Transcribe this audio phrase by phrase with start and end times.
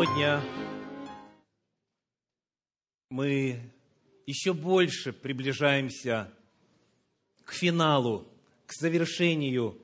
[0.00, 0.42] Сегодня
[3.10, 3.60] мы
[4.24, 6.32] еще больше приближаемся
[7.44, 8.26] к финалу,
[8.64, 9.76] к завершению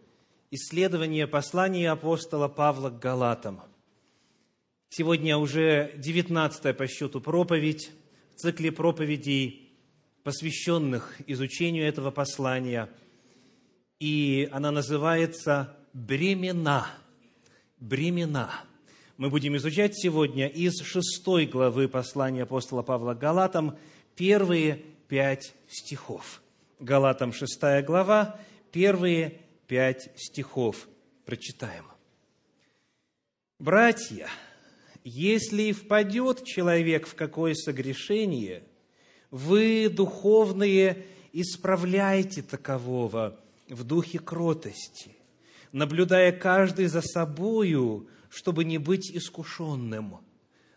[0.51, 3.61] исследования послания апостола Павла к Галатам.
[4.89, 7.91] Сегодня уже девятнадцатая по счету проповедь
[8.31, 9.71] в цикле проповедей,
[10.23, 12.89] посвященных изучению этого послания.
[14.01, 16.87] И она называется «Бремена».
[17.77, 18.65] Бремена.
[19.17, 23.79] Мы будем изучать сегодня из шестой главы послания апостола Павла к Галатам
[24.15, 26.43] первые пять стихов.
[26.81, 28.39] Галатам шестая глава,
[28.73, 30.87] первые пять стихов.
[31.25, 31.87] Прочитаем.
[33.59, 34.29] «Братья,
[35.03, 38.65] если впадет человек в какое согрешение,
[39.31, 45.16] вы, духовные, исправляйте такового в духе кротости,
[45.73, 50.19] наблюдая каждый за собою, чтобы не быть искушенным.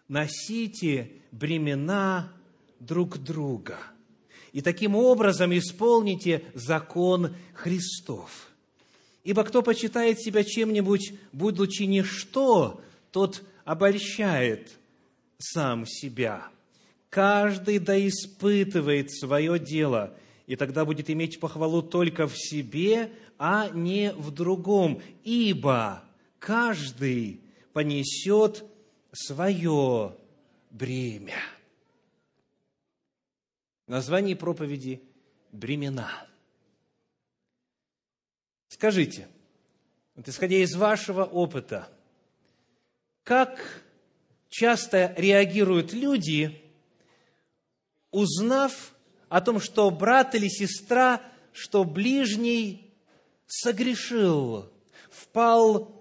[0.07, 2.31] Носите бремена
[2.79, 3.77] друг друга.
[4.51, 8.49] И таким образом исполните закон Христов.
[9.23, 14.71] Ибо кто почитает себя чем-нибудь, будучи ничто, тот обольщает
[15.37, 16.47] сам себя.
[17.09, 20.15] Каждый да испытывает свое дело,
[20.47, 25.01] и тогда будет иметь похвалу только в себе, а не в другом.
[25.23, 26.03] Ибо
[26.37, 27.41] каждый
[27.73, 28.63] понесет
[29.11, 30.15] свое
[30.69, 31.41] бремя.
[33.87, 35.01] Название проповеди–
[35.51, 36.27] «Бремена».
[38.67, 39.27] Скажите,
[40.13, 41.89] вот исходя из вашего опыта,
[43.23, 43.83] как
[44.47, 46.61] часто реагируют люди,
[48.11, 48.93] узнав
[49.27, 52.88] о том, что брат или сестра, что ближний
[53.49, 54.71] согрешил,
[55.09, 55.91] впал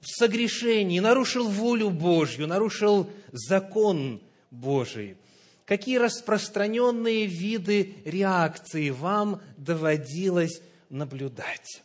[0.00, 4.20] в согрешении, нарушил волю Божью, нарушил закон
[4.50, 5.16] Божий.
[5.64, 10.60] Какие распространенные виды реакции вам доводилось
[10.90, 11.82] наблюдать?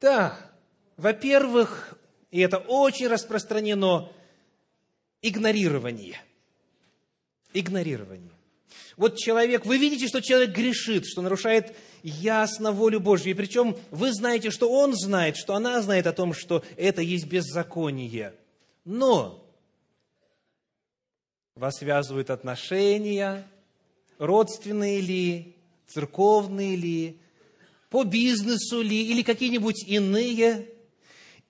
[0.00, 0.38] Да,
[0.96, 1.98] во-первых,
[2.30, 4.10] и это очень распространено,
[5.20, 6.22] игнорирование.
[7.52, 8.39] Игнорирование.
[8.96, 13.30] Вот человек, вы видите, что человек грешит, что нарушает ясно волю Божью.
[13.30, 17.26] И причем вы знаете, что он знает, что она знает о том, что это есть
[17.26, 18.34] беззаконие.
[18.84, 19.46] Но
[21.54, 23.46] вас связывают отношения,
[24.18, 25.56] родственные ли,
[25.86, 27.18] церковные ли,
[27.90, 30.68] по бизнесу ли, или какие-нибудь иные.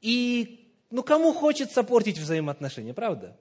[0.01, 0.61] И
[0.91, 3.37] ну, кому хочется портить взаимоотношения, правда?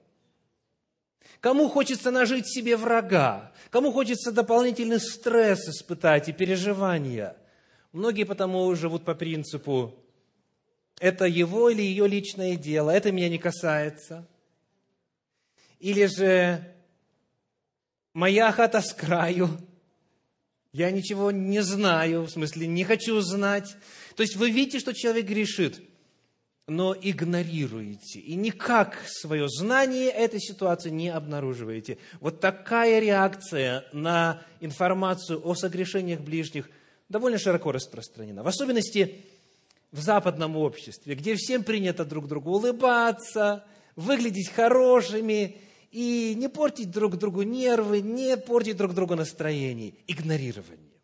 [1.40, 3.52] Кому хочется нажить себе врага?
[3.70, 7.36] Кому хочется дополнительный стресс испытать и переживания?
[7.92, 9.94] Многие потому живут по принципу,
[11.00, 14.28] это его или ее личное дело, это меня не касается.
[15.78, 16.62] Или же
[18.12, 19.48] моя хата с краю,
[20.72, 23.74] я ничего не знаю, в смысле не хочу знать.
[24.14, 25.82] То есть вы видите, что человек грешит–
[26.70, 31.98] но игнорируете и никак свое знание этой ситуации не обнаруживаете.
[32.20, 36.70] Вот такая реакция на информацию о согрешениях ближних
[37.08, 38.44] довольно широко распространена.
[38.44, 39.24] В особенности
[39.90, 43.64] в западном обществе, где всем принято друг другу улыбаться,
[43.96, 45.56] выглядеть хорошими
[45.90, 49.94] и не портить друг другу нервы, не портить друг другу настроение.
[50.06, 50.94] Игнорирование.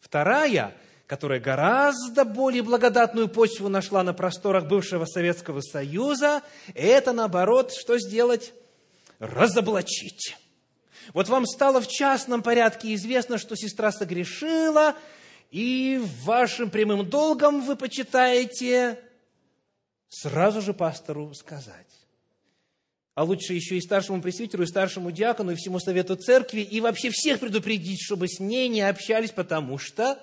[0.00, 0.74] Вторая–
[1.10, 6.40] которая гораздо более благодатную почву нашла на просторах бывшего Советского Союза,
[6.72, 8.52] это, наоборот, что сделать?
[9.18, 10.36] Разоблачить.
[11.12, 14.94] Вот вам стало в частном порядке известно, что сестра согрешила,
[15.50, 18.96] и вашим прямым долгом вы почитаете
[20.08, 21.88] сразу же пастору сказать.
[23.16, 27.10] А лучше еще и старшему пресвитеру, и старшему диакону, и всему совету церкви, и вообще
[27.10, 30.20] всех предупредить, чтобы с ней не общались, потому что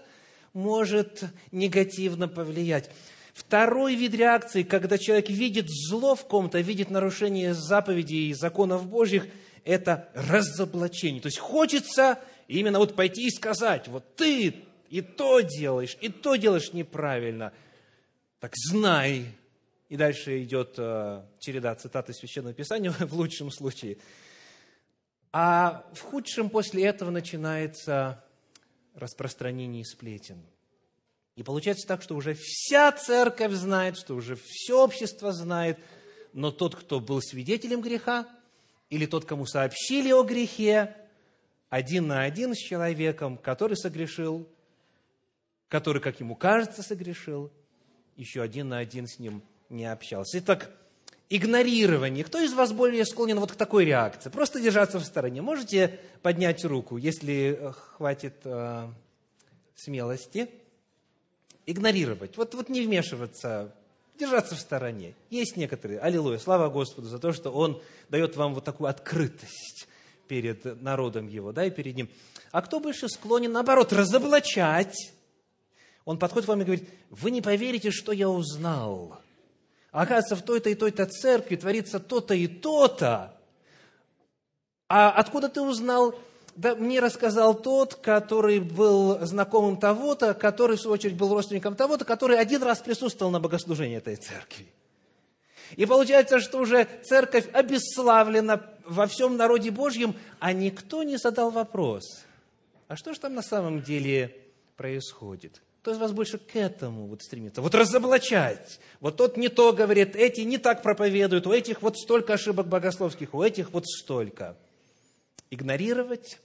[0.53, 2.89] может негативно повлиять.
[3.33, 9.27] Второй вид реакции, когда человек видит зло в ком-то, видит нарушение заповедей и законов Божьих,
[9.63, 11.21] это разоблачение.
[11.21, 14.55] То есть хочется именно вот пойти и сказать, вот ты
[14.89, 17.53] и то делаешь, и то делаешь неправильно.
[18.39, 19.25] Так знай.
[19.89, 23.97] И дальше идет э, череда цитаты Священного Писания в лучшем случае.
[25.31, 28.23] А в худшем после этого начинается
[28.97, 30.41] распространении сплетен.
[31.35, 35.79] И получается так, что уже вся церковь знает, что уже все общество знает,
[36.33, 38.27] но тот, кто был свидетелем греха,
[38.89, 40.95] или тот, кому сообщили о грехе,
[41.69, 44.47] один на один с человеком, который согрешил,
[45.67, 47.51] который, как ему кажется, согрешил,
[48.15, 50.39] еще один на один с ним не общался.
[50.39, 50.71] Итак,
[51.29, 52.23] игнорирование.
[52.23, 54.29] Кто из вас более склонен вот к такой реакции?
[54.29, 55.41] Просто держаться в стороне.
[55.41, 58.87] Можете поднять руку, если э, хватит э,
[59.75, 60.49] смелости.
[61.65, 62.37] Игнорировать.
[62.37, 63.75] Вот, вот не вмешиваться,
[64.17, 65.15] держаться в стороне.
[65.29, 69.87] Есть некоторые, аллилуйя, слава Господу за то, что Он дает вам вот такую открытость
[70.29, 72.09] перед народом Его, да, и перед Ним.
[72.51, 75.11] А кто больше склонен, наоборот, разоблачать?
[76.05, 79.19] Он подходит к вам и говорит, вы не поверите, что я узнал
[80.01, 83.33] оказывается, в той-то и той-то церкви творится то-то и то-то.
[84.89, 86.15] А откуда ты узнал?
[86.55, 92.05] Да мне рассказал тот, который был знакомым того-то, который, в свою очередь, был родственником того-то,
[92.05, 94.67] который один раз присутствовал на богослужении этой церкви.
[95.75, 102.23] И получается, что уже церковь обесславлена во всем народе Божьем, а никто не задал вопрос,
[102.87, 104.35] а что же там на самом деле
[104.77, 105.61] происходит?
[105.87, 107.61] Кто из вас больше к этому вот стремится?
[107.61, 108.81] Вот разоблачать.
[108.99, 113.33] Вот тот не то говорит, эти не так проповедуют, у этих вот столько ошибок богословских,
[113.33, 114.57] у этих вот столько.
[115.49, 116.41] Игнорировать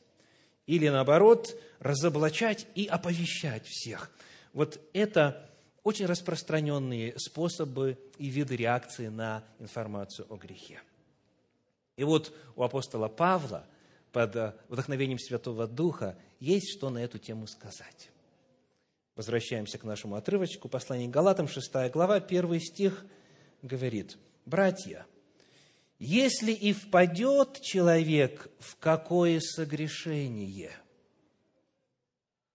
[0.67, 4.13] или наоборот разоблачать и оповещать всех.
[4.53, 5.51] Вот это
[5.83, 10.81] очень распространенные способы и виды реакции на информацию о грехе.
[11.97, 13.67] И вот у апостола Павла
[14.13, 18.13] под вдохновением Святого Духа есть что на эту тему сказать.
[19.15, 20.69] Возвращаемся к нашему отрывочку.
[20.69, 23.05] Послание к Галатам, 6 глава, 1 стих
[23.61, 24.17] говорит,
[24.47, 25.07] «Братья,
[25.99, 30.73] если и впадет человек в какое согрешение,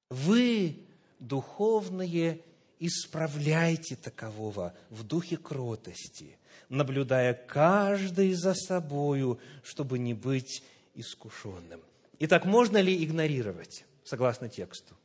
[0.09, 0.79] вы,
[1.19, 2.41] духовные,
[2.79, 6.39] исправляйте такового в духе кротости,
[6.69, 10.63] наблюдая каждый за собою, чтобы не быть
[10.95, 11.81] искушенным».
[12.19, 14.95] Итак, можно ли игнорировать, согласно тексту?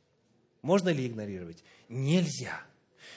[0.63, 1.65] Можно ли игнорировать?
[1.89, 2.61] Нельзя.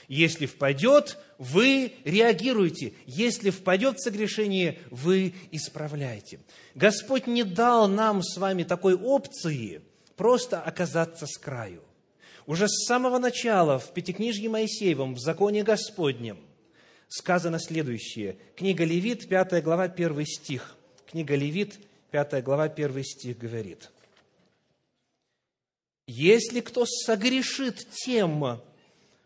[0.07, 2.94] Если впадет, вы реагируете.
[3.06, 6.39] Если впадет в согрешение, вы исправляете.
[6.74, 9.81] Господь не дал нам с вами такой опции
[10.15, 11.83] просто оказаться с краю.
[12.47, 16.38] Уже с самого начала в Пятикнижье Моисеевом, в Законе Господнем,
[17.07, 18.38] сказано следующее.
[18.56, 20.75] Книга Левит, 5 глава, 1 стих.
[21.09, 21.80] Книга Левит,
[22.12, 23.91] 5 глава, 1 стих говорит–
[26.07, 28.61] если кто согрешит тем,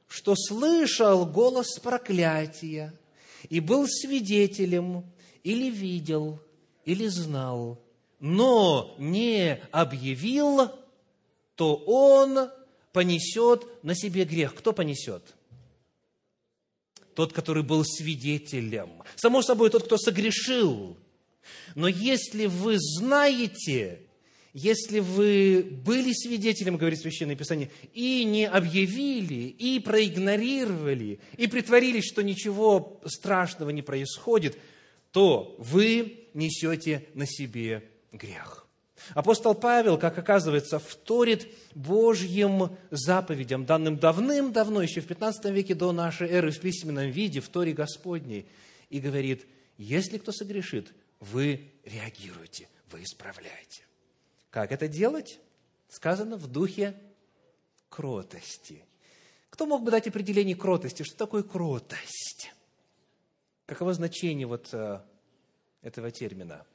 [0.08, 2.94] что слышал голос проклятия
[3.50, 5.06] и был свидетелем,
[5.44, 6.40] или видел,
[6.86, 7.80] или знал,
[8.20, 10.72] но не объявил,
[11.56, 12.50] то он
[12.92, 14.56] понесет на себе грех.
[14.56, 15.36] Кто понесет?
[17.16, 19.04] Тот, который был свидетелем.
[19.16, 20.98] Само собой, тот, кто согрешил.
[21.76, 24.09] Но если вы знаете,
[24.62, 32.22] если вы были свидетелем, говорит Священное Писание, и не объявили, и проигнорировали, и притворились, что
[32.24, 34.58] ничего страшного не происходит,
[35.12, 38.68] то вы несете на себе грех.
[39.14, 46.28] Апостол Павел, как оказывается, вторит Божьим заповедям, данным давным-давно, еще в 15 веке до нашей
[46.28, 48.46] эры, в письменном виде, в Торе Господней,
[48.90, 49.48] и говорит,
[49.78, 50.92] если кто согрешит,
[51.22, 53.89] вы реагируете, вы исправляете.
[54.50, 55.40] Как это делать?
[55.88, 56.96] Сказано в духе
[57.90, 58.84] кротости.
[59.50, 61.04] Кто мог бы дать определение кротости?
[61.04, 62.52] Что такое кротость?
[63.66, 65.02] Каково значение вот э,
[65.82, 66.66] этого термина?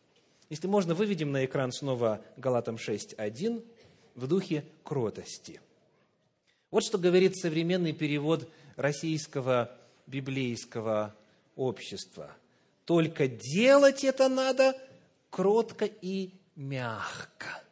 [0.51, 3.65] Если можно, выведем на экран снова Галатам 6.1
[4.15, 5.61] в духе кротости.
[6.71, 9.77] Вот что говорит современный перевод российского
[10.07, 11.15] библейского
[11.57, 12.31] общества.
[12.85, 14.77] Только делать это надо
[15.31, 17.64] кротко и мягко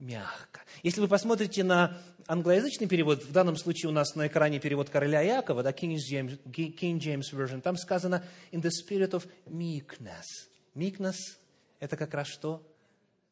[0.00, 0.62] мягко.
[0.82, 5.20] Если вы посмотрите на англоязычный перевод, в данном случае у нас на экране перевод короля
[5.20, 10.24] Якова, да, King James, King James Version, там сказано «in the spirit of meekness».
[10.74, 11.16] Meekness–
[11.80, 12.66] это как раз что?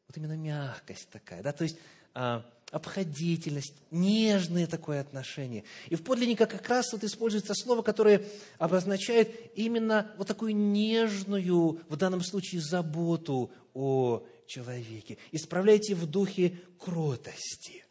[0.07, 1.77] Вот именно мягкость такая, да, то есть
[2.13, 5.63] а, обходительность, нежное такое отношение.
[5.87, 8.23] И в подлиннике как раз вот используется слово, которое
[8.57, 15.17] обозначает именно вот такую нежную, в данном случае, заботу о человеке.
[15.31, 17.85] Исправляйте в духе кротости.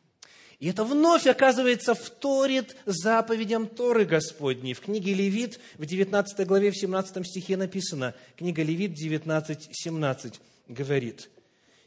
[0.59, 4.75] И это вновь, оказывается, вторит заповедям Торы Господней.
[4.75, 11.31] В книге Левит, в 19 главе, в 17 стихе написано, книга Левит 19, 17 говорит,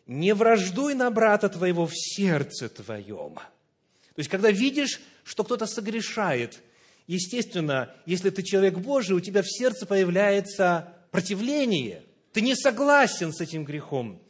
[0.08, 3.36] «Не враждуй на брата твоего в сердце твоем».
[3.36, 6.60] То есть, когда видишь, что кто-то согрешает,
[7.08, 12.04] естественно, если ты человек Божий, у тебя в сердце появляется противление.
[12.32, 14.22] Ты не согласен с этим грехом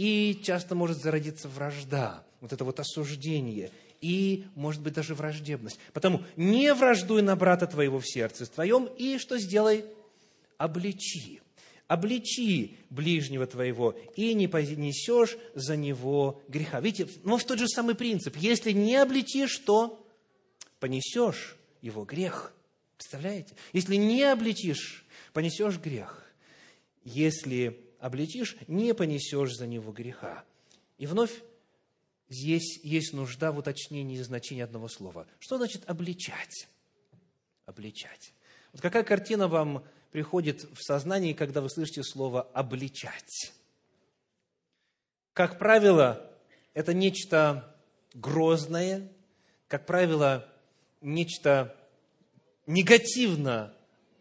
[0.00, 3.70] и часто может зародиться вражда, вот это вот осуждение.
[4.00, 5.78] и, может быть, даже враждебность.
[5.92, 9.84] Потому не враждуй на брата твоего в сердце твоем, и что сделай?
[10.56, 11.42] Обличи.
[11.86, 16.80] Обличи ближнего твоего, и не понесешь за него греха.
[16.80, 18.38] Видите, ну, в тот же самый принцип.
[18.38, 20.02] Если не обличишь, то
[20.78, 22.54] понесешь его грех.
[22.96, 23.54] Представляете?
[23.74, 25.04] Если не обличишь,
[25.34, 26.24] понесешь грех.
[27.04, 30.44] Если обличишь, не понесешь за него греха.
[30.98, 31.42] И вновь
[32.28, 35.26] здесь есть нужда в уточнении значения одного слова.
[35.38, 36.68] Что значит обличать?
[37.66, 38.32] Обличать.
[38.72, 43.52] Вот какая картина вам приходит в сознание, когда вы слышите слово «обличать»?
[45.32, 46.28] Как правило,
[46.74, 47.76] это нечто
[48.14, 49.08] грозное,
[49.68, 50.48] как правило,
[51.00, 51.76] нечто
[52.66, 53.74] негативно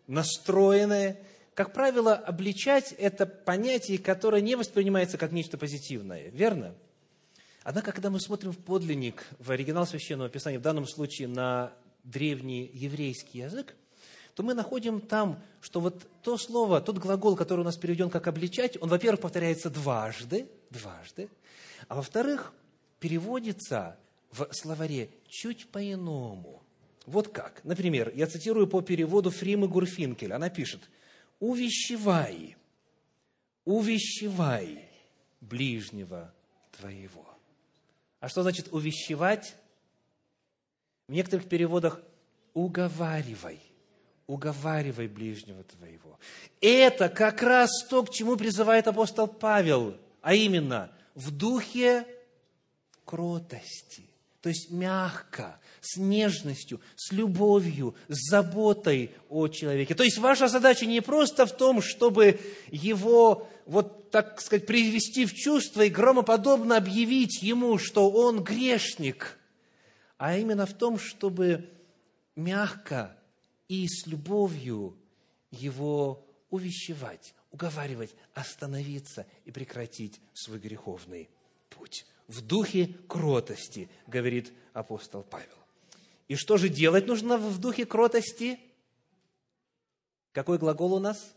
[0.07, 1.19] настроенное.
[1.59, 6.73] Как правило, обличать– это понятие, которое не воспринимается как нечто позитивное, верно?
[7.63, 11.73] Однако, когда мы смотрим в подлинник, в оригинал Священного Писания, в данном случае на
[12.05, 13.75] древний еврейский язык,
[14.35, 18.27] то мы находим там, что вот то слово, тот глагол, который у нас переведен как
[18.27, 21.27] «обличать», он, во-первых, повторяется дважды, дважды,
[21.89, 22.53] а во-вторых,
[23.01, 23.97] переводится
[24.31, 26.63] в словаре чуть по-иному.
[27.05, 27.59] Вот как.
[27.65, 30.31] Например, я цитирую по переводу Фримы Гурфинкель.
[30.31, 30.89] Она пишет,
[31.39, 32.57] «Увещевай,
[33.65, 34.89] увещевай
[35.41, 36.33] ближнего
[36.77, 37.25] твоего».
[38.19, 39.55] А что значит увещевать?
[41.07, 42.01] В некоторых переводах
[42.53, 43.59] уговаривай,
[44.27, 46.19] уговаривай ближнего твоего.
[46.61, 52.05] Это как раз то, к чему призывает апостол Павел, а именно в духе
[53.05, 54.05] кротости,
[54.41, 59.95] то есть мягко, с нежностью, с любовью, с заботой о человеке.
[59.95, 65.33] То есть ваша задача не просто в том, чтобы его, вот так сказать, привести в
[65.33, 69.37] чувство и громоподобно объявить ему, что он грешник,
[70.17, 71.69] а именно в том, чтобы
[72.35, 73.15] мягко
[73.67, 74.97] и с любовью
[75.51, 81.29] его увещевать, уговаривать, остановиться и прекратить свой греховный
[81.69, 82.05] путь.
[82.27, 85.58] В духе кротости, говорит апостол Павел.
[86.29, 88.59] И что же делать нужно в духе кротости?
[90.31, 91.33] Какой глагол у нас?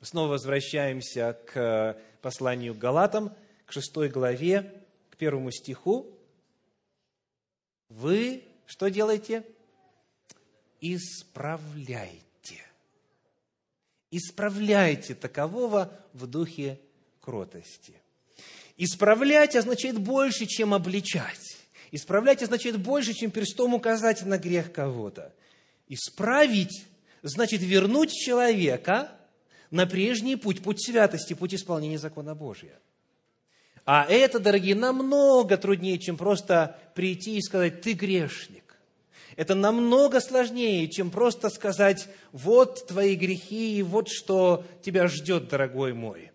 [0.00, 6.16] Снова возвращаемся к посланию к Галатам, к шестой главе, к первому стиху.
[7.88, 9.44] Вы что делаете?
[10.80, 12.22] Исправляйте.
[14.12, 16.80] Исправляйте такового в духе
[17.20, 18.00] кротости.
[18.76, 21.55] Исправлять означает больше, чем обличать.
[21.92, 25.32] Исправлять означает больше, чем перстом указать на грех кого-то.
[25.88, 26.84] Исправить
[27.22, 29.10] значит вернуть человека
[29.70, 32.78] на прежний путь, путь святости, путь исполнения закона Божия.
[33.84, 38.76] А это, дорогие, намного труднее, чем просто прийти и сказать, ты грешник.
[39.36, 45.92] Это намного сложнее, чем просто сказать, вот твои грехи, и вот что тебя ждет, дорогой
[45.92, 46.32] мой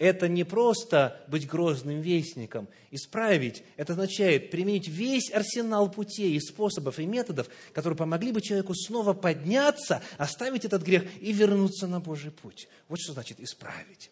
[0.00, 2.68] это не просто быть грозным вестником.
[2.90, 8.74] Исправить– это означает применить весь арсенал путей и способов и методов, которые помогли бы человеку
[8.74, 12.66] снова подняться, оставить этот грех и вернуться на Божий путь.
[12.88, 14.10] Вот что значит исправить.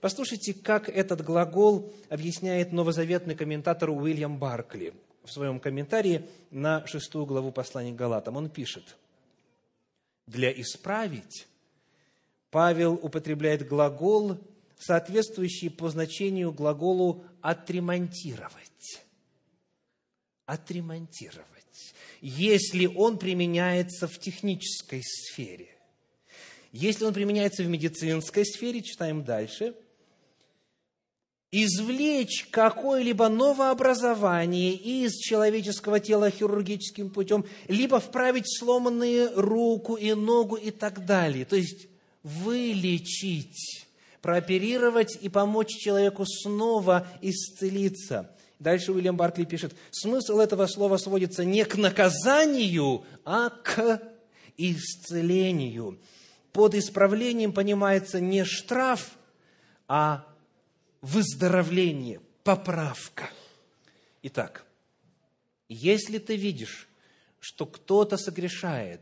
[0.00, 4.94] Послушайте, как этот глагол объясняет новозаветный комментатор Уильям Баркли
[5.24, 8.36] в своем комментарии на шестую главу послания к Галатам.
[8.36, 8.96] Он пишет,
[10.28, 11.48] «Для исправить
[12.52, 14.38] Павел употребляет глагол
[14.78, 19.04] соответствующий по значению глаголу «отремонтировать».
[20.46, 21.44] Отремонтировать.
[22.20, 25.68] Если он применяется в технической сфере.
[26.72, 29.74] Если он применяется в медицинской сфере, читаем дальше,
[31.50, 40.70] извлечь какое-либо новообразование из человеческого тела хирургическим путем, либо вправить сломанные руку и ногу и
[40.70, 41.44] так далее.
[41.44, 41.88] То есть
[42.22, 43.87] вылечить
[44.20, 48.34] прооперировать и помочь человеку снова исцелиться.
[48.58, 54.02] Дальше Уильям Баркли пишет, смысл этого слова сводится не к наказанию, а к
[54.56, 56.00] исцелению.
[56.52, 59.12] Под исправлением понимается не штраф,
[59.86, 60.26] а
[61.00, 63.30] выздоровление, поправка.
[64.22, 64.64] Итак,
[65.68, 66.88] если ты видишь,
[67.38, 69.00] что кто-то согрешает,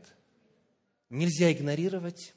[1.09, 2.35] нельзя игнорировать,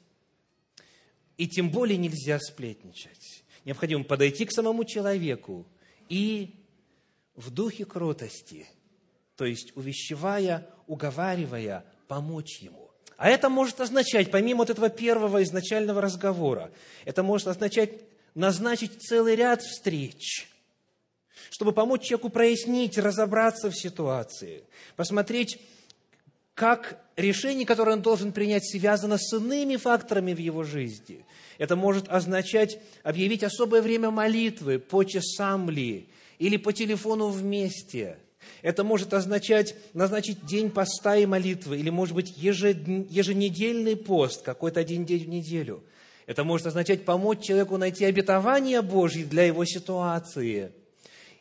[1.37, 3.43] и тем более нельзя сплетничать.
[3.65, 5.67] Необходимо подойти к самому человеку
[6.09, 6.55] и
[7.35, 8.67] в духе кротости,
[9.35, 12.91] то есть увещевая, уговаривая, помочь ему.
[13.17, 16.71] А это может означать, помимо вот этого первого изначального разговора,
[17.05, 18.01] это может означать
[18.33, 20.47] назначить целый ряд встреч,
[21.49, 24.63] чтобы помочь человеку прояснить, разобраться в ситуации,
[24.95, 25.59] посмотреть,
[26.61, 31.25] как решение, которое он должен принять, связано с иными факторами в его жизни.
[31.57, 38.19] Это может означать объявить особое время молитвы по часам ли, или по телефону вместе.
[38.61, 45.03] Это может означать назначить день поста и молитвы, или, может быть, еженедельный пост, какой-то один
[45.03, 45.83] день в неделю.
[46.27, 50.73] Это может означать помочь человеку найти обетование Божье для его ситуации,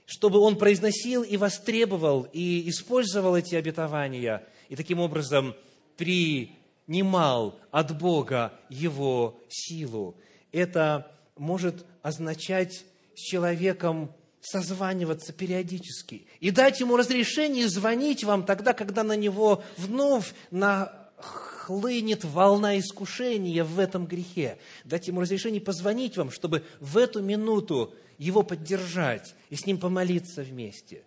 [0.06, 5.54] чтобы он произносил и востребовал, и использовал эти обетования, и таким образом
[5.96, 10.16] принимал от Бога его силу.
[10.52, 12.84] Это может означать
[13.14, 20.32] с человеком созваниваться периодически и дать ему разрешение звонить вам тогда, когда на него вновь
[20.52, 24.56] нахлынет волна искушения в этом грехе.
[24.84, 30.42] Дать ему разрешение позвонить вам, чтобы в эту минуту его поддержать и с ним помолиться
[30.42, 31.02] вместе.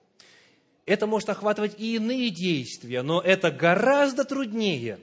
[0.85, 4.99] Это может охватывать и иные действия, но это гораздо труднее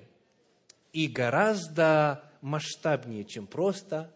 [0.92, 4.12] и гораздо масштабнее, чем просто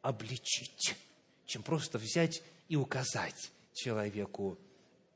[0.00, 0.94] обличить,
[1.44, 4.58] чем просто взять и указать человеку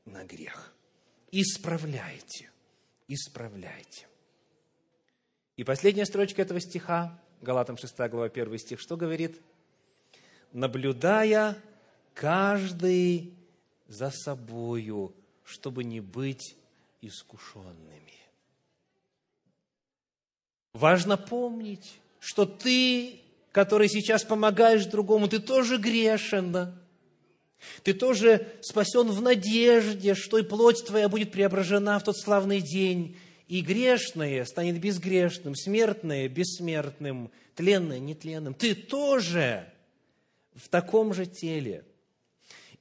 [0.05, 0.73] на грех.
[1.31, 2.49] Исправляйте,
[3.07, 4.07] исправляйте.
[5.55, 9.41] И последняя строчка этого стиха, Галатам 6 глава 1 стих, что говорит?
[10.53, 11.57] «Наблюдая
[12.13, 13.33] каждый
[13.87, 15.13] за собою,
[15.47, 16.55] чтобы не быть
[17.01, 18.13] искушенными».
[20.73, 26.75] Важно помнить, что ты, который сейчас помогаешь другому, ты тоже грешен,
[27.83, 33.17] ты тоже спасен в надежде, что и плоть твоя будет преображена в тот славный день,
[33.47, 38.53] и грешное станет безгрешным, смертное– бессмертным, тленное– нетленным.
[38.53, 39.71] Ты тоже
[40.53, 41.85] в таком же теле.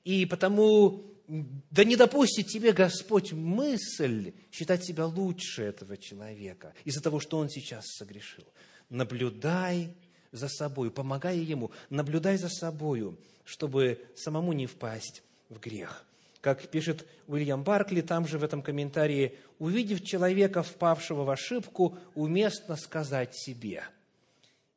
[0.04, 7.20] И потому да не допустит тебе Господь мысль считать себя лучше этого человека из-за того,
[7.20, 8.44] что он сейчас согрешил.
[8.90, 9.90] Наблюдай
[10.33, 16.05] за собой, помогай ему, наблюдай за собою, чтобы самому не впасть в грех.
[16.40, 22.77] Как пишет Уильям Баркли, там же в этом комментарии, увидев человека, впавшего в ошибку, уместно
[22.77, 23.83] сказать себе,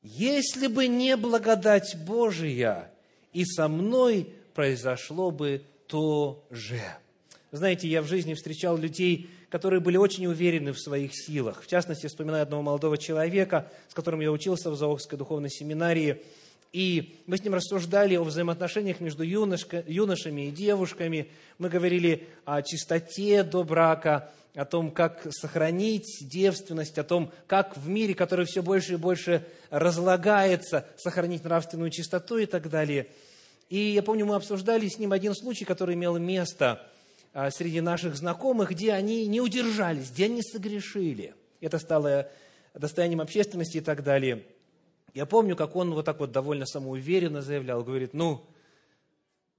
[0.01, 2.91] «Если бы не благодать Божия,
[3.33, 6.79] и со мной произошло бы то же».
[7.51, 11.63] Знаете, я в жизни встречал людей, которые были очень уверены в своих силах.
[11.63, 16.21] В частности, вспоминаю одного молодого человека, с которым я учился в Заокской духовной семинарии,
[16.71, 21.31] и мы с ним рассуждали о взаимоотношениях между юношка, юношами и девушками.
[21.57, 27.89] Мы говорили о чистоте до брака, о том, как сохранить девственность, о том, как в
[27.89, 33.07] мире, который все больше и больше разлагается, сохранить нравственную чистоту и так далее.
[33.69, 36.85] И я помню, мы обсуждали с ним один случай, который имел место–
[37.31, 41.35] а, среди наших знакомых, где они не удержались, где они согрешили.
[41.61, 42.29] Это стало
[42.73, 44.45] достоянием общественности и так далее.
[45.13, 48.43] Я помню, как он вот так вот довольно самоуверенно заявлял, говорит, ну,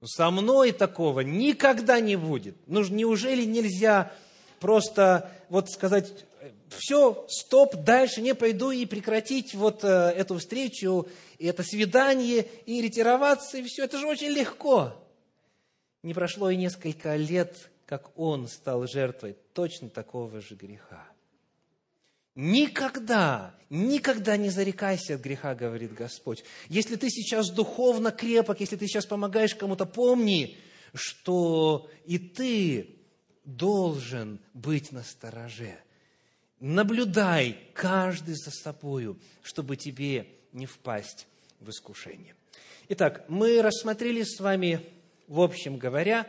[0.03, 2.55] со мной такого никогда не будет.
[2.67, 4.11] Ну, неужели нельзя
[4.59, 6.25] просто вот сказать,
[6.69, 12.81] все, стоп, дальше не пойду и прекратить вот э, эту встречу, и это свидание, и
[12.81, 13.83] ретироваться, и все.
[13.83, 14.93] Это же очень легко.
[16.03, 21.07] Не прошло и несколько лет, как он стал жертвой точно такого же греха.
[22.35, 26.43] Никогда, никогда не зарекайся от греха, говорит Господь.
[26.69, 30.57] Если ты сейчас духовно крепок, если ты сейчас помогаешь кому-то, помни,
[30.93, 32.95] что и ты
[33.43, 35.77] должен быть на стороже.
[36.61, 41.27] Наблюдай каждый за собою, чтобы тебе не впасть
[41.59, 42.35] в искушение.
[42.87, 44.81] Итак, мы рассмотрели с вами
[45.31, 46.27] в общем говоря,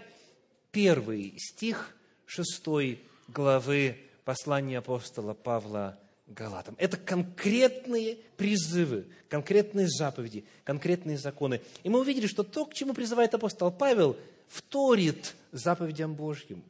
[0.71, 6.77] первый стих шестой главы послания апостола Павла Галатам.
[6.79, 11.61] Это конкретные призывы, конкретные заповеди, конкретные законы.
[11.83, 14.17] И мы увидели, что то, к чему призывает апостол Павел,
[14.47, 16.63] вторит заповедям Божьим.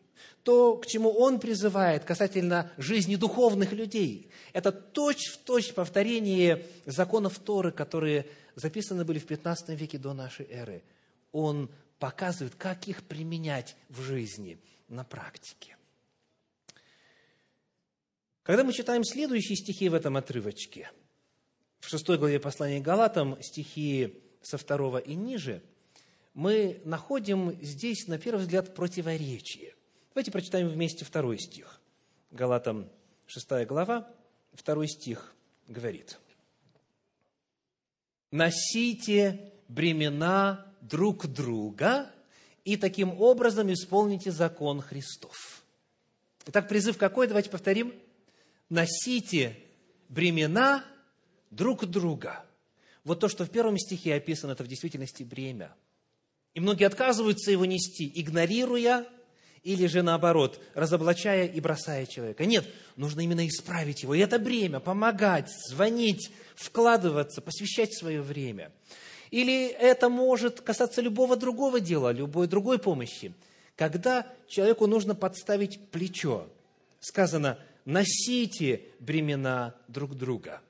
[0.43, 7.71] То, к чему он призывает касательно жизни духовных людей, это точь-в-точь точь повторение законов Торы,
[7.73, 10.83] которые записаны были в 15 веке до нашей эры.
[11.31, 15.77] Он показывает, как их применять в жизни на практике.
[18.43, 20.91] Когда мы читаем следующие стихи в этом отрывочке,
[21.79, 25.63] в шестой главе послания Галатам, стихи со второго и ниже,
[26.35, 29.75] мы находим здесь, на первый взгляд, противоречие.
[30.15, 31.81] Давайте прочитаем вместе второй стих.
[32.33, 32.87] Галатам,
[33.27, 34.11] шестая глава,
[34.53, 35.35] второй стих
[35.69, 36.19] говорит.
[38.31, 42.11] «Носите бремена друг друга
[42.65, 45.65] и таким образом исполните закон Христов.
[46.47, 47.27] Итак, призыв какой?
[47.27, 47.95] Давайте повторим.
[48.69, 49.59] Носите
[50.11, 50.85] бремена
[51.51, 52.45] друг друга.
[53.05, 55.75] Вот то, что в первом стихе описано, это в действительности бремя.
[56.53, 59.07] И многие отказываются его нести, игнорируя
[59.63, 62.45] или же наоборот, разоблачая и бросая человека.
[62.47, 64.15] Нет, нужно именно исправить его.
[64.15, 68.73] И это бремя, помогать, звонить, вкладываться, посвящать свое время.
[69.31, 73.33] Или это может касаться любого другого дела, любой другой помощи.
[73.77, 76.49] Когда человеку нужно подставить плечо,
[77.01, 80.61] сказано, носите бремена друг друга.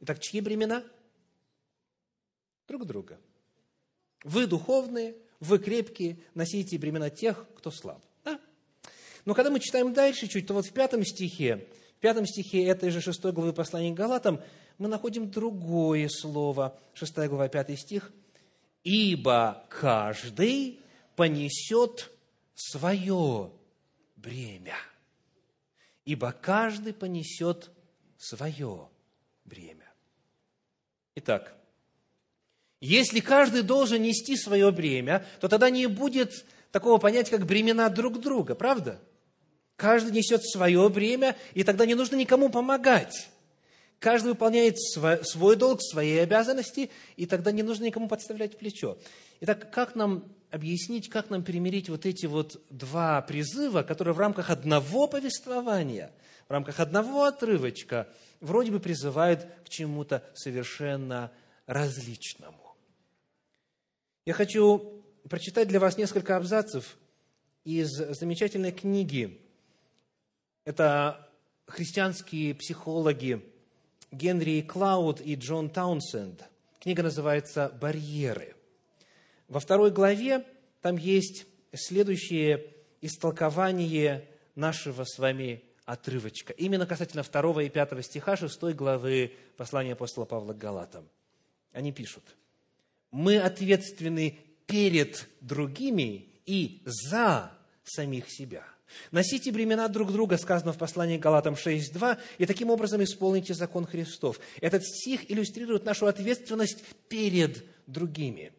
[0.00, 0.84] Итак, чьи бремена?
[2.68, 3.18] Друг друга.
[4.24, 8.00] Вы духовные, вы крепкие, носите бремена тех, кто слаб.
[8.24, 8.40] Да?
[9.24, 12.90] Но когда мы читаем дальше чуть, то вот в пятом стихе, в пятом стихе этой
[12.90, 14.40] же шестой главы послания к Галатам,
[14.78, 18.12] мы находим другое слово, шестая глава, пятый стих.
[18.84, 20.80] «Ибо каждый
[21.16, 22.10] понесет
[22.54, 23.50] свое
[24.16, 24.76] бремя».
[26.04, 27.70] Ибо каждый понесет
[28.16, 28.88] свое
[29.44, 29.92] бремя.
[31.16, 31.56] Итак,
[32.84, 38.20] если каждый должен нести свое бремя, то тогда не будет такого понятия, как бремена друг
[38.20, 39.00] друга, правда?
[39.76, 43.28] Каждый несет свое бремя, и тогда не нужно никому помогать.
[44.00, 48.98] Каждый выполняет свой долг, свои обязанности, и тогда не нужно никому подставлять плечо.
[49.40, 54.50] Итак, как нам объяснить, как нам примирить вот эти вот два призыва, которые в рамках
[54.50, 56.10] одного повествования,
[56.48, 58.08] в рамках одного отрывочка
[58.40, 61.30] вроде бы призывают к чему-то совершенно
[61.66, 62.71] различному?
[64.24, 66.96] Я хочу прочитать для вас несколько абзацев
[67.64, 69.40] из замечательной книги.
[70.64, 71.28] Это
[71.66, 73.44] христианские психологи
[74.12, 76.44] Генри Клауд и Джон Таунсенд.
[76.78, 78.54] Книга называется «Барьеры».
[79.48, 80.46] Во второй главе
[80.82, 86.52] там есть следующее истолкование нашего с вами отрывочка.
[86.52, 91.08] Именно касательно второго и пятого стиха шестой главы послания апостола Павла к Галатам.
[91.72, 92.22] Они пишут–
[93.12, 97.52] мы ответственны перед другими и за
[97.84, 98.64] самих себя.
[99.10, 104.40] Носите бремена друг друга, сказано в послании Галатам 6.2, и таким образом исполните закон Христов.
[104.60, 108.52] Этот стих иллюстрирует нашу ответственность перед другими.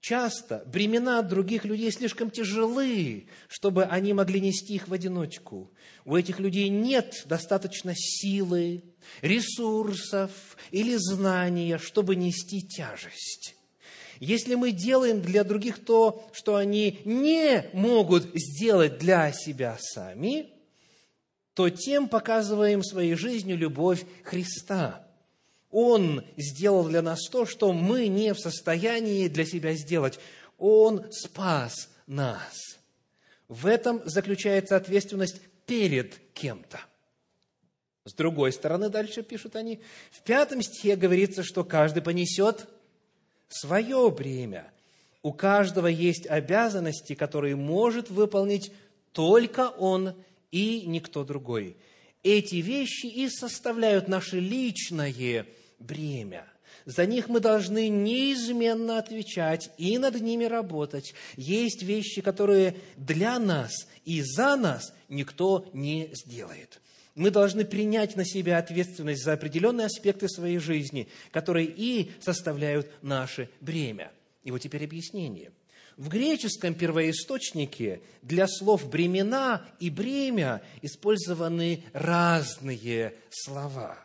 [0.00, 5.70] Часто бремена других людей слишком тяжелы, чтобы они могли нести их в одиночку.
[6.04, 8.82] У этих людей нет достаточно силы,
[9.20, 10.32] ресурсов
[10.72, 13.54] или знания, чтобы нести тяжесть.
[14.22, 20.48] Если мы делаем для других то, что они не могут сделать для себя сами,
[21.54, 25.04] то тем показываем своей жизнью любовь Христа.
[25.72, 30.20] Он сделал для нас то, что мы не в состоянии для себя сделать.
[30.56, 32.78] Он спас нас.
[33.48, 36.78] В этом заключается ответственность перед кем-то.
[38.04, 39.80] С другой стороны, дальше пишут они,
[40.12, 42.68] в пятом стихе говорится, что каждый понесет
[43.54, 44.70] свое бремя.
[45.22, 48.72] У каждого есть обязанности, которые может выполнить
[49.12, 50.14] только он
[50.50, 51.76] и никто другой.
[52.22, 55.46] Эти вещи и составляют наше личное
[55.78, 56.46] бремя.
[56.84, 61.14] За них мы должны неизменно отвечать и над ними работать.
[61.36, 66.80] Есть вещи, которые для нас и за нас никто не сделает
[67.14, 73.50] мы должны принять на себя ответственность за определенные аспекты своей жизни, которые и составляют наше
[73.60, 74.12] бремя.
[74.44, 75.52] И вот теперь объяснение.
[75.96, 83.98] В греческом первоисточнике для слов «бремена» и «бремя» использованы разные слова.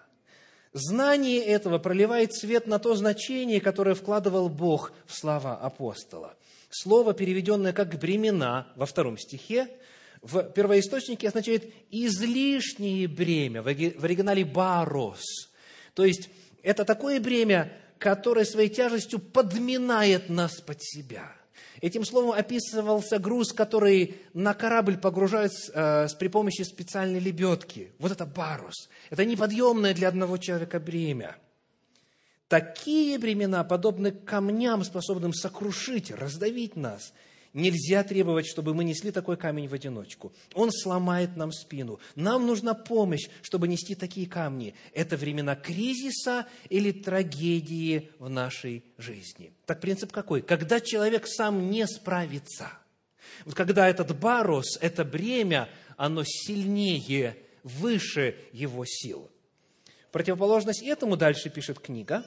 [0.74, 6.36] Знание этого проливает свет на то значение, которое вкладывал Бог в слова апостола.
[6.70, 9.70] Слово, переведенное как «бремена» во втором стихе,
[10.22, 15.50] в первоисточнике означает излишнее бремя, в оригинале «барос».
[15.94, 16.30] То есть,
[16.64, 21.34] это такое бремя, которое своей тяжестью подминает нас под себя.
[21.82, 27.92] Этим словом описывался груз, который на корабль погружают э, при помощи специальной лебедки.
[28.00, 28.90] Вот это барус.
[29.12, 31.36] Это неподъемное для одного человека бремя.
[32.48, 37.14] Такие бремена подобны камням, способным сокрушить, раздавить нас–
[37.54, 40.34] Нельзя требовать, чтобы мы несли такой камень в одиночку.
[40.54, 42.00] Он сломает нам спину.
[42.16, 44.76] Нам нужна помощь, чтобы нести такие камни.
[44.94, 49.52] Это времена кризиса или трагедии в нашей жизни.
[49.66, 50.42] Так принцип какой?
[50.42, 52.72] Когда человек сам не справится.
[53.46, 59.30] Вот когда этот барос, это бремя, оно сильнее, выше его сил.
[60.12, 62.26] Противоположность этому дальше пишет книга.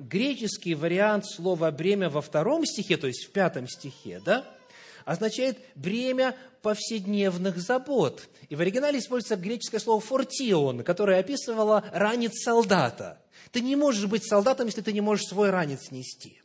[0.00, 4.44] Греческий вариант слова «бремя» во втором стихе, то есть в пятом стихе, да,
[5.04, 8.28] означает бремя повседневных забот.
[8.48, 13.20] И в оригинале используется греческое слово «фортион», которое описывало ранец солдата.
[13.52, 16.40] Ты не можешь быть солдатом, если ты не можешь свой ранец нести.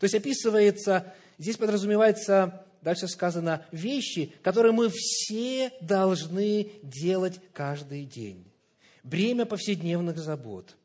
[0.00, 8.44] То есть описывается, здесь подразумевается, дальше сказано, вещи, которые мы все должны делать каждый день.
[9.02, 10.76] Бремя повседневных забот.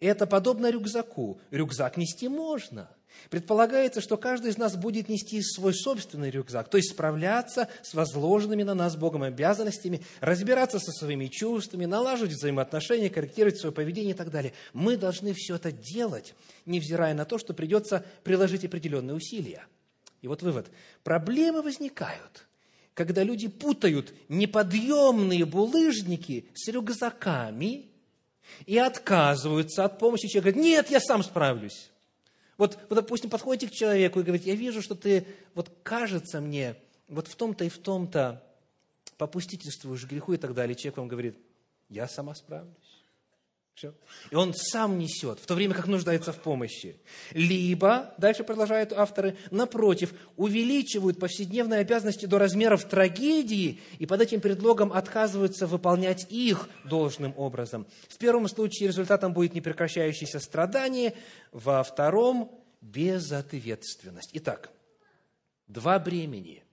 [0.00, 1.40] Это подобно рюкзаку.
[1.50, 2.90] Рюкзак нести можно–
[3.28, 8.62] Предполагается, что каждый из нас будет нести свой собственный рюкзак, то есть справляться с возложенными
[8.62, 14.30] на нас Богом обязанностями, разбираться со своими чувствами, налаживать взаимоотношения, корректировать свое поведение и так
[14.30, 14.52] далее.
[14.72, 16.34] Мы должны все это делать,
[16.66, 19.66] невзирая на то, что придется приложить определенные усилия.
[20.22, 20.68] И вот вывод.
[21.02, 22.46] Проблемы возникают,
[22.94, 27.89] когда люди путают неподъемные булыжники с рюкзаками
[28.66, 30.28] и отказываются от помощи.
[30.28, 31.90] Человек говорит, нет, я сам справлюсь.
[32.56, 36.76] Вот, вот, допустим, подходите к человеку и говорите, я вижу, что ты, вот кажется мне,
[37.08, 38.44] вот в том-то и в том-то
[39.16, 40.74] попустительствуешь греху и так далее.
[40.74, 41.38] Человек вам говорит,
[41.88, 42.99] я сама справлюсь.
[43.74, 43.94] Все.
[44.30, 47.00] И он сам несет, в то время как нуждается в помощи.
[47.32, 54.92] Либо, дальше продолжают авторы, напротив, увеличивают повседневные обязанности до размеров трагедии и под этим предлогом
[54.92, 57.86] отказываются выполнять их должным образом.
[58.08, 61.14] В первом случае результатом будет непрекращающееся страдание,
[61.52, 64.30] во втором– безответственность.
[64.34, 64.70] Итак,
[65.68, 66.64] два бремени.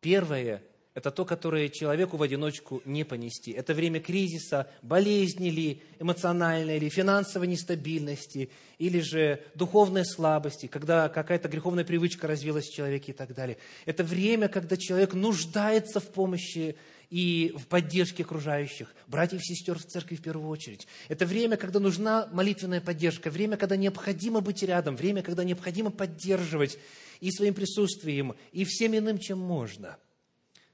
[0.00, 0.62] Первое
[0.98, 3.52] это то, которое человеку в одиночку не понести.
[3.52, 11.48] Это время кризиса, болезни ли, эмоциональной или финансовой нестабильности, или же духовной слабости, когда какая-то
[11.48, 13.58] греховная привычка развилась в человеке и так далее.
[13.86, 16.74] Это время, когда человек нуждается в помощи
[17.10, 20.88] и в поддержке окружающих, братьев и сестер в церкви в первую очередь.
[21.06, 26.76] Это время, когда нужна молитвенная поддержка, время, когда необходимо быть рядом, время, когда необходимо поддерживать
[27.20, 29.96] и своим присутствием, и всем иным, чем можно–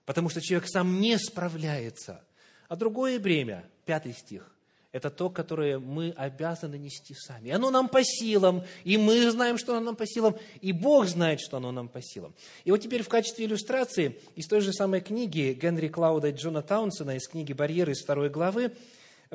[0.07, 2.25] потому что человек сам не справляется.
[2.69, 4.55] А другое бремя, пятый стих,
[4.95, 7.51] это то, которое мы обязаны нести сами.
[7.51, 11.40] Оно нам по силам, и мы знаем, что оно нам по силам, и Бог знает,
[11.40, 12.33] что оно нам по силам.
[12.62, 16.62] И вот теперь в качестве иллюстрации из той же самой книги Генри Клауда и Джона
[16.62, 18.71] Таунсона, из книги «Барьеры» из второй главы,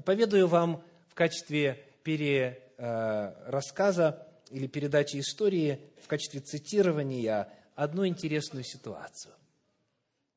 [0.06, 9.34] поведаю вам в качестве перерассказа или передачи истории, в качестве цитирования одну интересную ситуацию.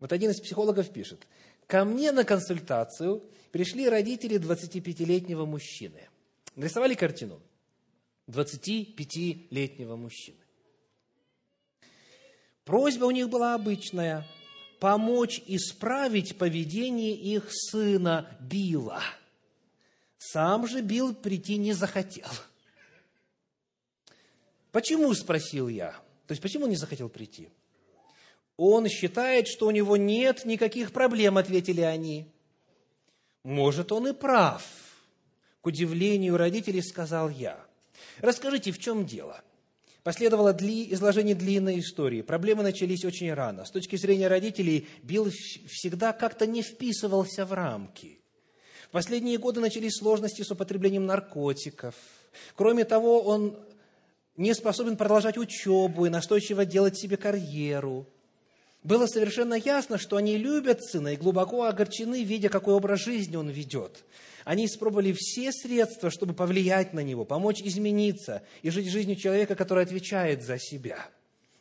[0.03, 1.29] Вот один из психологов пишет,
[1.69, 6.09] ко мне на консультацию пришли родители 25-летнего мужчины.
[6.57, 7.41] Нарисовали картину
[8.27, 10.39] 25-летнего мужчины.
[12.65, 14.27] Просьба у них была обычная–
[14.81, 19.05] помочь исправить поведение их сына Билла.
[20.19, 22.27] Сам же Билл прийти не захотел.
[24.73, 25.93] Почему, спросил я.
[26.27, 27.51] То есть, почему не захотел прийти?
[28.57, 32.27] Он считает, что у него нет никаких проблем, ответили они.
[33.45, 34.63] Может, он и прав.
[35.61, 37.59] К удивлению родителей сказал я.
[38.19, 39.43] Расскажите, в чем дело?
[40.03, 42.23] Последовало дли, изложение длинной истории.
[42.23, 43.65] Проблемы начались очень рано.
[43.65, 48.19] С точки зрения родителей, Билл всегда как-то не вписывался в рамки.
[48.89, 51.95] В последние годы начались сложности с употреблением наркотиков.
[52.57, 53.57] Кроме того, он
[54.37, 58.07] не способен продолжать учебу и настойчиво делать себе карьеру
[58.83, 63.49] было совершенно ясно, что они любят сына и глубоко огорчены, видя, какой образ жизни он
[63.49, 64.05] ведет.
[64.45, 69.85] Они испробовали все средства, чтобы повлиять на него, помочь измениться и жить жизнью человека, который
[69.85, 71.07] отвечает за себя.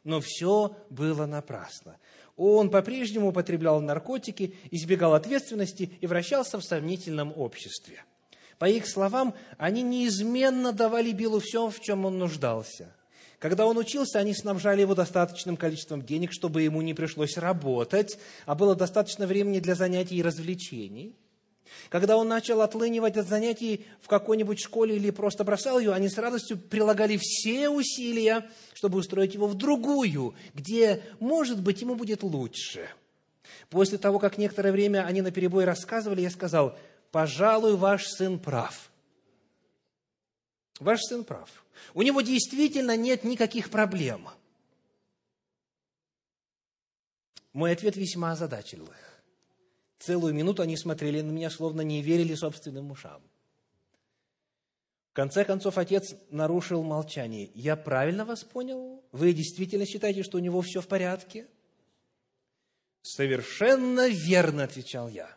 [0.04, 1.98] Но все было напрасно.
[2.38, 8.04] Он по-прежнему употреблял наркотики, избегал ответственности и вращался в сомнительном обществе.
[8.58, 12.96] По их словам, они неизменно давали Биллу все, в чем он нуждался–
[13.42, 18.54] когда он учился, они снабжали его достаточным количеством денег, чтобы ему не пришлось работать, а
[18.54, 21.16] было достаточно времени для занятий и развлечений.
[21.90, 26.20] Когда он начал отлынивать от занятий в какой-нибудь школе или просто бросал ее, они с
[26.20, 32.90] радостью прилагали все усилия, чтобы устроить его в другую, где, может быть, ему будет лучше.
[33.72, 36.78] После того, как некоторое время они на перебой рассказывали, я сказал,
[37.12, 38.91] пожалуй, ваш сын прав.
[40.82, 41.64] Ваш сын прав.
[41.94, 44.28] У него действительно нет никаких проблем.
[47.54, 49.24] Мой ответ весьма озадачил их.
[50.00, 53.22] Целую минуту они смотрели на меня, словно не верили собственным ушам.
[55.12, 57.52] В конце концов, отец нарушил молчание.
[57.54, 59.04] «Я правильно вас понял?
[59.12, 61.46] Вы действительно считаете, что у него все в порядке?»
[63.04, 65.30] «Совершенно верно»,– отвечал я.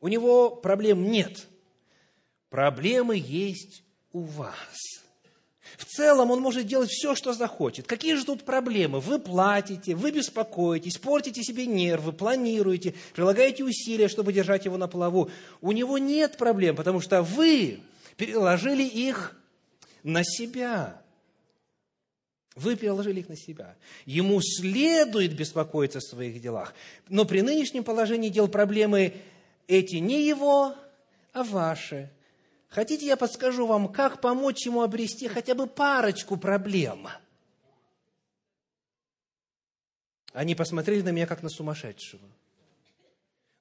[0.00, 1.48] «У него проблем нет.
[2.48, 3.82] Проблемы есть
[4.16, 5.02] у вас.
[5.76, 7.86] В целом он может делать все, что захочет.
[7.86, 9.00] Какие же тут проблемы?
[9.00, 15.30] Вы платите, вы беспокоитесь, портите себе нервы, планируете, прилагаете усилия, чтобы держать его на плаву.
[15.60, 17.80] У него нет проблем, потому что вы
[18.16, 19.36] переложили их
[20.02, 21.02] на себя.
[22.54, 23.76] Вы переложили их на себя.
[24.06, 26.72] Ему следует беспокоиться о своих делах.
[27.10, 29.14] Но при нынешнем положении дел проблемы
[29.68, 30.74] эти не его,
[31.34, 32.08] а ваши.
[32.68, 37.08] Хотите, я подскажу вам, как помочь ему обрести хотя бы парочку проблем?
[40.32, 42.28] Они посмотрели на меня, как на сумасшедшего.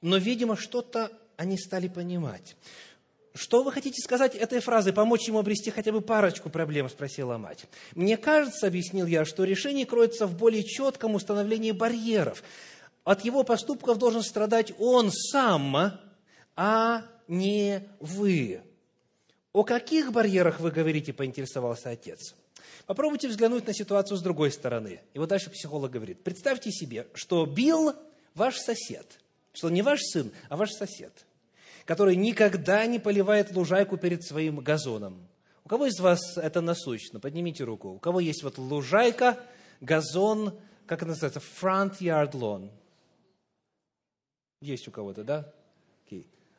[0.01, 2.55] Но, видимо, что-то они стали понимать.
[3.33, 7.65] Что вы хотите сказать этой фразой, помочь ему обрести хотя бы парочку проблем, спросила мать.
[7.93, 12.43] Мне кажется, объяснил я, что решение кроется в более четком установлении барьеров.
[13.03, 15.99] От его поступков должен страдать он сам,
[16.55, 18.61] а не вы.
[19.55, 22.35] О каких барьерах вы говорите, поинтересовался отец.
[22.87, 24.99] Попробуйте взглянуть на ситуацию с другой стороны.
[25.13, 27.95] И вот дальше психолог говорит, представьте себе, что Билл
[28.33, 29.21] ваш сосед,
[29.53, 31.25] что не ваш сын, а ваш сосед,
[31.85, 35.25] который никогда не поливает лужайку перед своим газоном.
[35.63, 37.21] У кого из вас это насущно?
[37.21, 37.91] Поднимите руку.
[37.91, 39.39] У кого есть вот лужайка,
[39.79, 42.71] газон, как это называется, front yard lawn?
[44.59, 45.54] Есть у кого-то, да?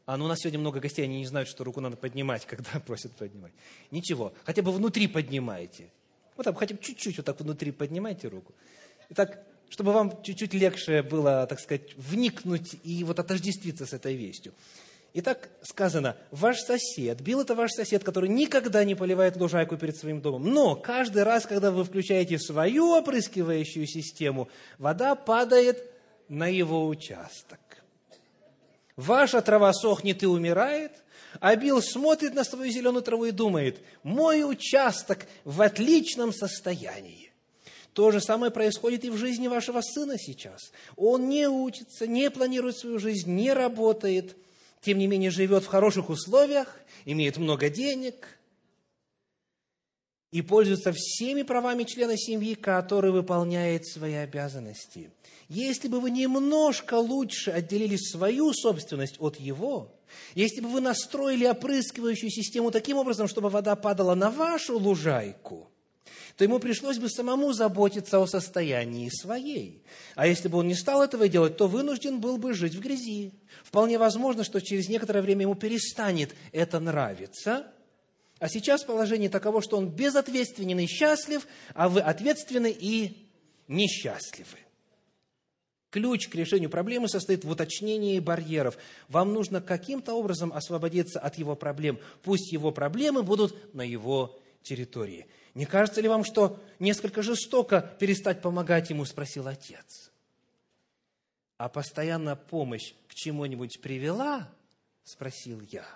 [0.06, 2.80] А, ну у нас сегодня много гостей, они не знают, что руку надо поднимать, когда
[2.80, 3.52] просят поднимать.
[3.90, 5.90] Ничего, хотя бы внутри поднимайте.
[6.36, 8.54] Вот там хотя бы чуть-чуть вот так внутри поднимайте руку.
[9.10, 14.52] Итак, чтобы вам чуть-чуть легче было, так сказать, вникнуть и вот отождествиться с этой вестью.
[15.14, 20.20] Итак, сказано, ваш сосед, Билл это ваш сосед, который никогда не поливает лужайку перед своим
[20.20, 20.52] домом.
[20.52, 25.90] Но каждый раз, когда вы включаете свою опрыскивающую систему, вода падает
[26.28, 27.58] на его участок.
[28.96, 30.92] Ваша трава сохнет и умирает,
[31.40, 37.30] а Билл смотрит на свою зеленую траву и думает, мой участок в отличном состоянии.
[37.92, 40.72] То же самое происходит и в жизни вашего сына сейчас.
[40.96, 44.36] Он не учится, не планирует свою жизнь, не работает,
[44.80, 48.38] тем не менее живет в хороших условиях, имеет много денег
[50.32, 55.10] и пользуется всеми правами члена семьи, который выполняет свои обязанности.
[55.48, 59.94] Если бы вы немножко лучше отделили свою собственность от его,
[60.34, 65.70] если бы вы настроили опрыскивающую систему таким образом, чтобы вода падала на вашу лужайку,
[66.36, 69.82] то ему пришлось бы самому заботиться о состоянии своей.
[70.16, 73.32] А если бы он не стал этого делать, то вынужден был бы жить в грязи.
[73.64, 77.72] Вполне возможно, что через некоторое время ему перестанет это нравиться.
[78.38, 83.26] А сейчас положение таково, что он безответственен и счастлив, а вы ответственны и
[83.66, 84.58] несчастливы.
[85.90, 88.76] Ключ к решению проблемы состоит в уточнении барьеров.
[89.08, 91.98] Вам нужно каким-то образом освободиться от его проблем.
[92.22, 95.26] Пусть его проблемы будут на его территории.
[95.54, 100.10] Не кажется ли вам, что несколько жестоко перестать помогать ему, спросил отец.
[101.56, 104.52] А постоянная помощь к чему-нибудь привела?
[105.04, 105.86] Спросил я.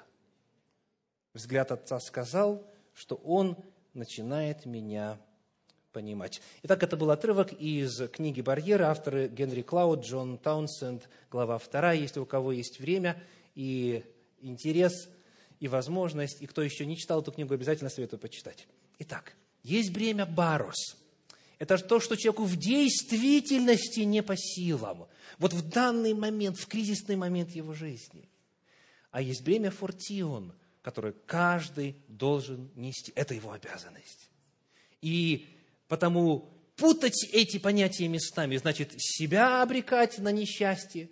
[1.32, 3.56] Взгляд отца сказал, что он
[3.94, 5.18] начинает меня
[5.92, 6.40] понимать.
[6.62, 11.92] Итак, это был отрывок из книги «Барьеры», авторы Генри Клауд, Джон Таунсенд, глава 2.
[11.92, 13.22] Если у кого есть время
[13.54, 14.04] и
[14.40, 15.08] интерес,
[15.60, 18.66] и возможность, и кто еще не читал эту книгу, обязательно советую почитать.
[18.98, 20.96] Итак, есть бремя барос.
[21.58, 25.06] Это то, что человеку в действительности не по силам.
[25.38, 28.28] Вот в данный момент, в кризисный момент его жизни.
[29.10, 33.12] А есть бремя фортион, которое каждый должен нести.
[33.14, 34.30] Это его обязанность.
[35.00, 35.46] И
[35.90, 41.10] Потому путать эти понятия местами, значит, себя обрекать на несчастье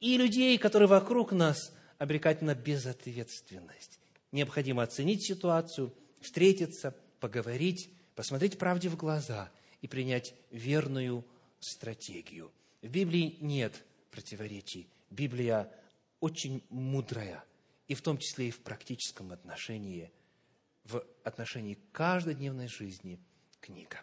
[0.00, 4.00] и людей, которые вокруг нас, обрекать на безответственность.
[4.32, 11.24] Необходимо оценить ситуацию, встретиться, поговорить, посмотреть правде в глаза и принять верную
[11.60, 12.50] стратегию.
[12.82, 14.88] В Библии нет противоречий.
[15.08, 15.72] Библия
[16.18, 17.44] очень мудрая,
[17.90, 20.12] и в том числе и в практическом отношении,
[20.84, 23.18] в отношении каждодневной жизни–
[23.60, 23.98] книга.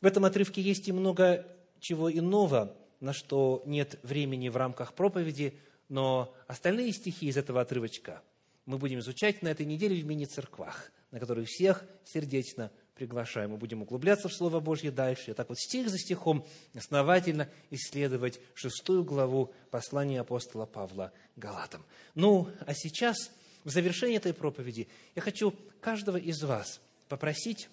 [0.00, 1.44] В этом отрывке есть и много
[1.80, 5.58] чего иного, на что нет времени в рамках проповеди,
[5.88, 8.22] но остальные стихи из этого отрывочка
[8.64, 12.70] мы будем изучать на этой неделе в мини-церквах, на которые всех сердечно
[13.00, 13.52] приглашаем.
[13.52, 15.30] Мы будем углубляться в Слово Божье дальше.
[15.30, 21.82] И так вот стих за стихом основательно исследовать шестую главу послания апостола Павла Галатам.
[22.14, 23.16] Ну, а сейчас,
[23.64, 26.78] в завершении этой проповеди, я хочу каждого из вас
[27.08, 27.70] попросить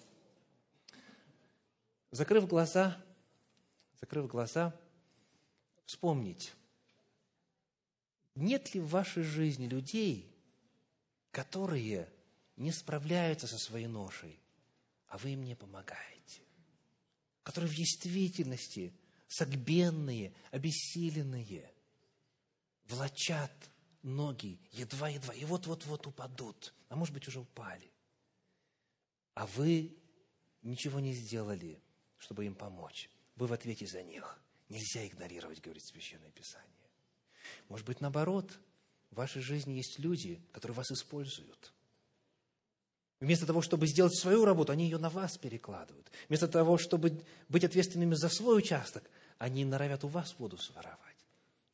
[2.10, 2.96] закрыв глаза,
[4.00, 4.74] закрыв глаза,
[5.84, 6.54] вспомнить,
[8.34, 10.34] нет ли в вашей жизни людей,
[11.32, 12.08] которые
[12.56, 14.40] не справляются со своей ношей,
[15.08, 16.42] а вы им не помогаете.
[17.42, 18.92] Которые в действительности
[19.26, 21.72] согбенные, обессиленные,
[22.86, 23.52] влачат
[24.02, 27.90] ноги едва-едва, и вот-вот-вот упадут, а может быть уже упали.
[29.34, 29.96] А вы
[30.62, 31.80] ничего не сделали,
[32.18, 33.08] чтобы им помочь.
[33.36, 34.40] Вы в ответе за них.
[34.68, 36.68] Нельзя игнорировать, говорит Священное Писание.
[37.68, 38.58] Может быть, наоборот,
[39.10, 41.72] в вашей жизни есть люди, которые вас используют.
[43.20, 46.10] Вместо того, чтобы сделать свою работу, они ее на вас перекладывают.
[46.28, 50.98] Вместо того, чтобы быть ответственными за свой участок, они норовят у вас воду своровать.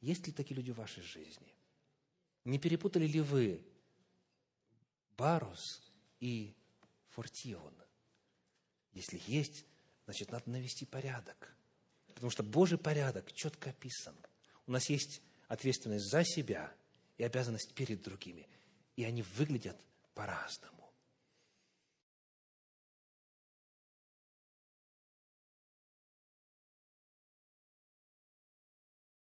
[0.00, 1.54] Есть ли такие люди в вашей жизни?
[2.44, 3.62] Не перепутали ли вы
[5.16, 5.82] Барус
[6.20, 6.54] и
[7.10, 7.74] Фортион?
[8.92, 9.64] Если есть,
[10.04, 11.54] значит, надо навести порядок.
[12.14, 14.14] Потому что Божий порядок четко описан.
[14.66, 16.72] У нас есть ответственность за себя
[17.18, 18.48] и обязанность перед другими.
[18.96, 19.78] И они выглядят
[20.14, 20.73] по-разному.